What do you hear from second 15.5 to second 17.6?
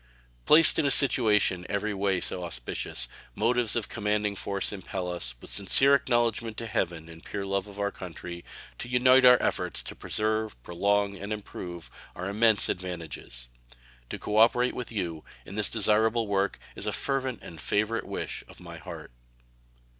this desirable work is a fervent